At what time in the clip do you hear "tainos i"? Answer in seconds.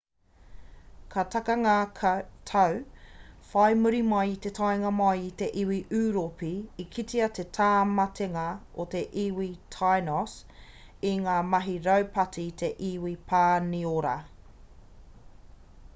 9.77-11.15